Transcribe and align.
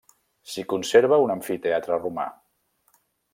S'hi 0.53 0.63
conserva 0.71 1.19
un 1.25 1.33
amfiteatre 1.33 2.01
romà. 2.01 2.27